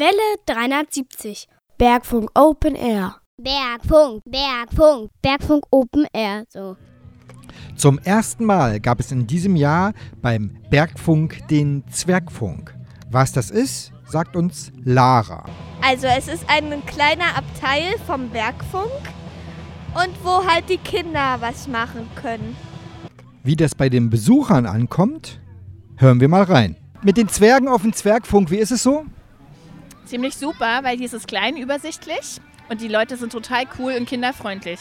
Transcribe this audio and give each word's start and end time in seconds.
Welle 0.00 0.38
370. 0.46 1.46
Bergfunk 1.76 2.30
Open 2.34 2.74
Air. 2.74 3.16
Bergfunk, 3.36 4.22
Bergfunk, 4.24 5.10
Bergfunk 5.20 5.64
Open 5.70 6.06
Air. 6.14 6.44
So. 6.48 6.78
Zum 7.76 7.98
ersten 7.98 8.46
Mal 8.46 8.80
gab 8.80 8.98
es 8.98 9.12
in 9.12 9.26
diesem 9.26 9.56
Jahr 9.56 9.92
beim 10.22 10.56
Bergfunk 10.70 11.46
den 11.48 11.84
Zwergfunk. 11.90 12.74
Was 13.10 13.32
das 13.32 13.50
ist, 13.50 13.92
sagt 14.06 14.36
uns 14.36 14.72
Lara. 14.84 15.44
Also 15.82 16.06
es 16.06 16.28
ist 16.28 16.48
ein 16.48 16.82
kleiner 16.86 17.36
Abteil 17.36 17.98
vom 18.06 18.30
Bergfunk 18.30 19.02
und 19.94 20.24
wo 20.24 20.42
halt 20.46 20.70
die 20.70 20.78
Kinder 20.78 21.36
was 21.40 21.68
machen 21.68 22.08
können. 22.14 22.56
Wie 23.42 23.54
das 23.54 23.74
bei 23.74 23.90
den 23.90 24.08
Besuchern 24.08 24.64
ankommt, 24.64 25.42
hören 25.98 26.20
wir 26.20 26.28
mal 26.28 26.44
rein. 26.44 26.76
Mit 27.02 27.18
den 27.18 27.28
Zwergen 27.28 27.68
auf 27.68 27.82
dem 27.82 27.92
Zwergfunk, 27.92 28.50
wie 28.50 28.56
ist 28.56 28.72
es 28.72 28.82
so? 28.82 29.04
Ziemlich 30.10 30.34
super, 30.34 30.80
weil 30.82 30.96
hier 30.96 31.06
ist 31.06 31.14
es 31.14 31.24
klein, 31.24 31.56
übersichtlich 31.56 32.40
und 32.68 32.80
die 32.80 32.88
Leute 32.88 33.16
sind 33.16 33.30
total 33.30 33.62
cool 33.78 33.94
und 33.96 34.08
kinderfreundlich. 34.08 34.80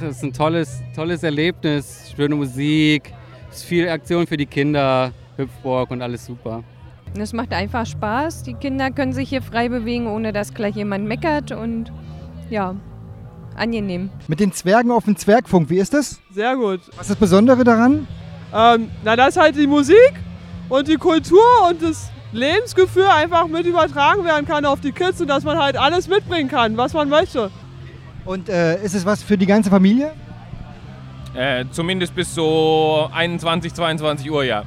Das 0.00 0.16
ist 0.16 0.22
ein 0.22 0.32
tolles, 0.32 0.80
tolles 0.96 1.22
Erlebnis, 1.22 2.10
schöne 2.16 2.34
Musik, 2.36 3.12
es 3.50 3.58
ist 3.58 3.64
viel 3.64 3.86
Aktion 3.86 4.26
für 4.26 4.38
die 4.38 4.46
Kinder, 4.46 5.12
Hüpfburg 5.36 5.90
und 5.90 6.00
alles 6.00 6.24
super. 6.24 6.64
Es 7.18 7.34
macht 7.34 7.52
einfach 7.52 7.84
Spaß. 7.84 8.44
Die 8.44 8.54
Kinder 8.54 8.90
können 8.90 9.12
sich 9.12 9.28
hier 9.28 9.42
frei 9.42 9.68
bewegen, 9.68 10.06
ohne 10.06 10.32
dass 10.32 10.54
gleich 10.54 10.74
jemand 10.74 11.06
meckert 11.06 11.52
und 11.52 11.92
ja, 12.48 12.74
angenehm. 13.54 14.08
Mit 14.26 14.40
den 14.40 14.52
Zwergen 14.54 14.90
auf 14.90 15.04
dem 15.04 15.16
Zwergfunk, 15.16 15.68
wie 15.68 15.80
ist 15.80 15.92
das? 15.92 16.18
Sehr 16.30 16.56
gut. 16.56 16.80
Was 16.96 17.02
ist 17.02 17.10
das 17.10 17.16
Besondere 17.16 17.62
daran? 17.62 18.08
Ähm, 18.54 18.90
na, 19.04 19.16
das 19.16 19.36
ist 19.36 19.36
halt 19.36 19.54
die 19.54 19.66
Musik 19.66 20.14
und 20.70 20.88
die 20.88 20.96
Kultur 20.96 21.42
und 21.68 21.82
das 21.82 22.10
Lebensgefühl 22.32 23.06
einfach 23.06 23.46
mit 23.46 23.66
übertragen 23.66 24.24
werden 24.24 24.46
kann 24.46 24.64
auf 24.64 24.80
die 24.80 24.92
Kids 24.92 25.20
und 25.20 25.28
dass 25.28 25.44
man 25.44 25.58
halt 25.58 25.76
alles 25.76 26.08
mitbringen 26.08 26.48
kann, 26.48 26.76
was 26.76 26.94
man 26.94 27.08
möchte. 27.08 27.50
Und 28.24 28.48
äh, 28.48 28.82
ist 28.82 28.94
es 28.94 29.04
was 29.04 29.22
für 29.22 29.36
die 29.36 29.46
ganze 29.46 29.70
Familie? 29.70 30.12
Äh, 31.34 31.64
zumindest 31.70 32.14
bis 32.14 32.34
so 32.34 33.08
21, 33.12 33.72
22 33.74 34.30
Uhr, 34.30 34.44
ja. 34.44 34.64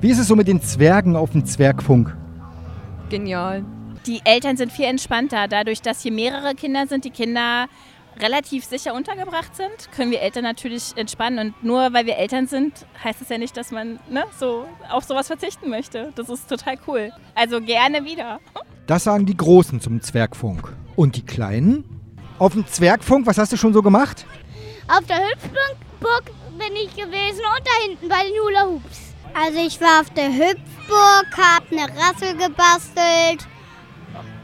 Wie 0.00 0.10
ist 0.10 0.18
es 0.18 0.28
so 0.28 0.36
mit 0.36 0.48
den 0.48 0.60
Zwergen 0.62 1.16
auf 1.16 1.30
dem 1.30 1.44
Zwergfunk? 1.44 2.16
Genial. 3.10 3.64
Die 4.06 4.20
Eltern 4.24 4.56
sind 4.56 4.70
viel 4.70 4.84
entspannter. 4.84 5.48
Dadurch, 5.48 5.80
dass 5.80 6.02
hier 6.02 6.12
mehrere 6.12 6.54
Kinder 6.54 6.86
sind, 6.86 7.04
die 7.04 7.10
Kinder 7.10 7.66
relativ 8.20 8.64
sicher 8.64 8.94
untergebracht 8.94 9.54
sind, 9.56 9.90
können 9.92 10.10
wir 10.10 10.20
Eltern 10.20 10.44
natürlich 10.44 10.96
entspannen. 10.96 11.48
Und 11.48 11.64
nur 11.64 11.92
weil 11.92 12.06
wir 12.06 12.16
Eltern 12.16 12.46
sind, 12.46 12.86
heißt 13.02 13.20
es 13.22 13.28
ja 13.28 13.38
nicht, 13.38 13.56
dass 13.56 13.70
man 13.70 13.98
ne, 14.08 14.24
so 14.38 14.66
auf 14.90 15.04
sowas 15.04 15.26
verzichten 15.26 15.70
möchte. 15.70 16.12
Das 16.14 16.28
ist 16.28 16.48
total 16.48 16.78
cool. 16.86 17.12
Also 17.34 17.60
gerne 17.60 18.04
wieder. 18.04 18.40
Das 18.86 19.04
sagen 19.04 19.26
die 19.26 19.36
Großen 19.36 19.80
zum 19.80 20.00
Zwergfunk. 20.00 20.72
Und 20.96 21.16
die 21.16 21.24
Kleinen? 21.24 21.84
Auf 22.38 22.52
dem 22.52 22.66
Zwergfunk, 22.66 23.26
was 23.26 23.38
hast 23.38 23.52
du 23.52 23.56
schon 23.56 23.72
so 23.72 23.82
gemacht? 23.82 24.26
Auf 24.88 25.04
der 25.06 25.16
Hüpfburg 25.16 26.24
bin 26.58 26.76
ich 26.76 26.94
gewesen 26.94 27.40
und 27.40 27.66
da 27.66 27.86
hinten 27.86 28.08
bei 28.08 28.22
den 28.24 28.42
Hula 28.42 28.66
Hoops. 28.66 29.14
Also 29.34 29.58
ich 29.58 29.80
war 29.80 30.00
auf 30.00 30.10
der 30.10 30.32
Hüpfburg, 30.32 31.26
habe 31.36 31.66
eine 31.72 31.88
Rassel 31.98 32.36
gebastelt 32.36 33.46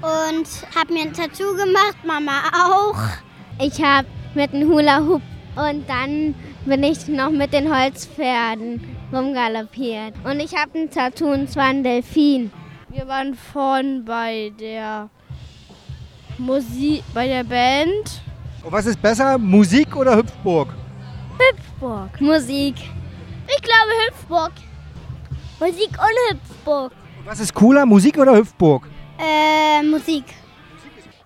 und 0.00 0.76
habe 0.76 0.92
mir 0.92 1.02
ein 1.02 1.12
Tattoo 1.12 1.54
gemacht, 1.54 1.96
Mama 2.04 2.40
auch. 2.54 3.27
Ich 3.60 3.82
habe 3.82 4.06
mit 4.34 4.54
einem 4.54 4.68
Hula 4.68 5.00
Hoop 5.00 5.22
und 5.56 5.88
dann 5.88 6.34
bin 6.64 6.82
ich 6.84 7.08
noch 7.08 7.30
mit 7.30 7.52
den 7.52 7.74
Holzpferden 7.74 8.80
rumgaloppiert. 9.12 10.14
Und 10.22 10.38
ich 10.38 10.54
habe 10.56 10.78
ein 10.78 10.90
Tattoo 10.90 11.32
und 11.32 11.50
zwar 11.50 11.64
ein 11.64 11.82
Delfin. 11.82 12.52
Wir 12.88 13.08
waren 13.08 13.34
vorn 13.34 14.04
bei 14.04 14.52
der 14.60 15.10
Musik, 16.38 17.02
bei 17.12 17.26
der 17.26 17.42
Band. 17.42 18.22
Und 18.62 18.70
was 18.70 18.86
ist 18.86 19.02
besser, 19.02 19.36
Musik 19.38 19.96
oder 19.96 20.16
Hüpfburg? 20.16 20.68
Hüpfburg. 21.38 22.20
Musik. 22.20 22.76
Ich 22.76 23.62
glaube 23.62 23.90
Hüpfburg. 24.06 24.52
Musik 25.58 25.90
und 25.90 26.30
Hüpfburg. 26.30 26.92
Und 27.18 27.26
was 27.26 27.40
ist 27.40 27.52
cooler, 27.52 27.84
Musik 27.84 28.16
oder 28.18 28.36
Hüpfburg? 28.36 28.86
Äh, 29.18 29.82
Musik. 29.82 30.24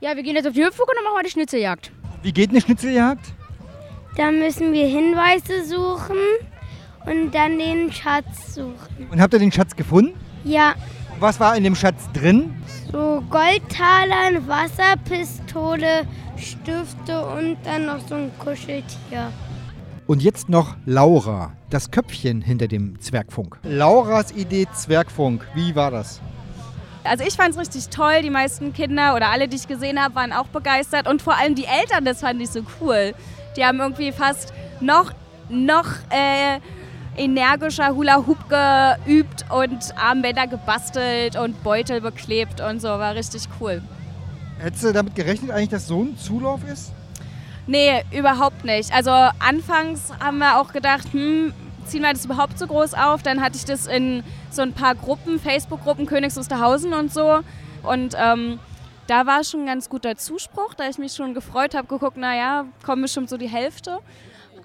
Ja, 0.01 0.17
wir 0.17 0.23
gehen 0.23 0.37
jetzt 0.37 0.49
auf 0.49 0.55
die 0.55 0.65
Hüpfburg 0.65 0.89
und 0.89 0.97
dann 0.97 1.05
machen 1.05 1.19
wir 1.19 1.25
die 1.25 1.31
Schnitzeljagd. 1.31 1.93
Wie 2.23 2.33
geht 2.33 2.51
eine 2.51 2.61
Schnitzeljagd? 2.61 3.33
Da 4.17 4.31
müssen 4.31 4.73
wir 4.73 4.87
Hinweise 4.87 5.65
suchen 5.65 6.17
und 7.07 7.35
dann 7.35 7.59
den 7.59 7.93
Schatz 7.93 8.55
suchen. 8.55 9.09
Und 9.11 9.21
habt 9.21 9.33
ihr 9.33 9.39
den 9.39 9.53
Schatz 9.53 9.75
gefunden? 9.75 10.15
Ja, 10.45 10.75
was 11.19 11.41
war 11.41 11.57
in 11.57 11.65
dem 11.65 11.75
Schatz 11.75 12.09
drin? 12.13 12.55
so 12.93 13.23
Goldtaler, 13.31 14.47
Wasserpistole, 14.47 16.07
Stifte 16.37 17.27
und 17.27 17.57
dann 17.65 17.87
noch 17.87 18.07
so 18.07 18.15
ein 18.15 18.31
Kuscheltier. 18.39 19.33
Und 20.07 20.23
jetzt 20.23 20.51
noch 20.51 20.77
Laura, 20.85 21.55
das 21.71 21.91
Köpfchen 21.91 22.43
hinter 22.43 22.69
dem 22.69 23.01
Zwergfunk. 23.01 23.59
Lauras 23.63 24.33
Idee 24.33 24.67
Zwergfunk, 24.75 25.47
wie 25.55 25.75
war 25.75 25.91
das? 25.91 26.21
Also 27.05 27.25
ich 27.25 27.35
fand 27.35 27.51
es 27.51 27.59
richtig 27.59 27.89
toll. 27.89 28.23
Die 28.23 28.31
meisten 28.31 28.73
Kinder 28.73 29.15
oder 29.15 29.31
alle, 29.31 29.49
die 29.49 29.57
ich 29.57 29.67
gesehen 29.67 30.01
habe, 30.03 30.15
waren 30.15 30.33
auch 30.33 30.47
begeistert. 30.47 31.09
Und 31.09 31.23
vor 31.23 31.37
allem 31.37 31.55
die 31.55 31.65
Eltern, 31.65 32.05
das 32.05 32.21
fand 32.21 32.41
ich 32.41 32.51
so 32.51 32.61
cool. 32.81 33.15
Die 33.57 33.65
haben 33.65 33.81
irgendwie 33.81 34.13
fast 34.13 34.53
noch, 34.81 35.13
noch 35.49 35.87
äh, 36.11 36.61
energischer 37.17 37.95
Hula 37.95 38.25
Hoop 38.27 38.49
geübt 38.49 39.45
und 39.51 39.95
Armbänder 39.97 40.47
gebastelt 40.47 41.37
und 41.37 41.63
Beutel 41.63 42.01
beklebt 42.01 42.61
und 42.61 42.81
so. 42.81 42.89
War 42.89 43.15
richtig 43.15 43.43
cool. 43.61 43.83
Hättest 44.59 44.85
du 44.85 44.93
damit 44.93 45.15
gerechnet 45.15 45.51
eigentlich, 45.51 45.71
dass 45.71 45.89
so 45.89 46.03
ein 46.03 46.17
Zulauf 46.17 46.61
ist? 46.71 46.93
Nee, 47.67 48.03
überhaupt 48.11 48.65
nicht. 48.65 48.93
Also 48.93 49.11
anfangs 49.11 50.13
haben 50.21 50.39
wir 50.39 50.61
auch 50.61 50.73
gedacht, 50.73 51.13
hm, 51.13 51.53
ziehen 51.87 52.03
wir 52.03 52.13
das 52.13 52.25
überhaupt 52.25 52.59
so 52.59 52.67
groß 52.67 52.95
auf? 52.95 53.23
Dann 53.23 53.41
hatte 53.41 53.57
ich 53.57 53.65
das 53.65 53.87
in 53.87 54.23
so 54.51 54.63
ein 54.63 54.73
paar 54.73 54.95
Gruppen, 54.95 55.39
Facebook-Gruppen 55.39 56.07
Königs 56.07 56.37
Wusterhausen 56.37 56.93
und 56.93 57.13
so. 57.13 57.41
Und 57.83 58.15
ähm, 58.19 58.59
da 59.07 59.27
war 59.27 59.45
schon 59.45 59.61
ein 59.61 59.67
ganz 59.67 59.89
guter 59.89 60.17
Zuspruch, 60.17 60.75
da 60.75 60.89
ich 60.89 60.99
mich 60.99 61.13
schon 61.13 61.35
gefreut 61.35 61.75
habe, 61.75 61.89
geguckt, 61.89 62.17
naja, 62.17 62.67
kommen 62.85 63.03
bestimmt 63.03 63.29
so 63.29 63.37
die 63.37 63.49
Hälfte. 63.49 63.99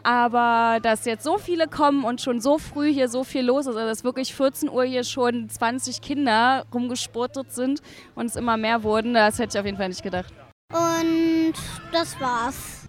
Aber 0.04 0.80
dass 0.82 1.06
jetzt 1.06 1.24
so 1.24 1.38
viele 1.38 1.68
kommen 1.68 2.06
und 2.06 2.22
schon 2.22 2.40
so 2.40 2.60
früh 2.60 2.94
hier 2.94 3.10
so 3.10 3.24
viel 3.24 3.44
los 3.44 3.66
ist, 3.66 3.76
also 3.76 3.88
dass 3.88 4.04
wirklich 4.04 4.34
14 4.34 4.70
Uhr 4.70 4.84
hier 4.84 5.04
schon 5.04 5.50
20 5.50 6.02
Kinder 6.02 6.66
rumgespurtet 6.74 7.52
sind 7.52 7.82
und 8.16 8.28
es 8.28 8.36
immer 8.36 8.58
mehr 8.58 8.84
wurden, 8.84 9.16
das 9.16 9.40
hätte 9.40 9.58
ich 9.58 9.60
auf 9.60 9.66
jeden 9.66 9.78
Fall 9.78 9.90
nicht 9.90 10.04
gedacht. 10.04 10.34
Und 10.72 11.54
das 11.92 12.20
war's. 12.20 12.87